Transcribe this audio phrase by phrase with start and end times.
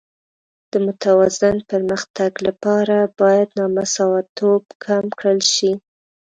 [0.71, 5.71] د متوازن پرمختګ لپاره باید نامساواتوب کم کړل شي.